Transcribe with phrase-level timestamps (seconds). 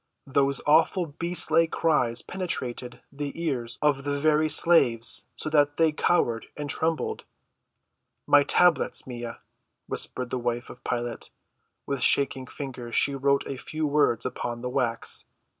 [0.25, 6.47] Those awful beast‐like cries penetrated the ears of the very slaves so that they cowered
[6.57, 7.23] and trembled.
[8.25, 9.35] "My tablets, Maia,"
[9.85, 11.29] whispered the wife of Pilate.
[11.85, 15.25] With shaking fingers she wrote a few words upon the wax.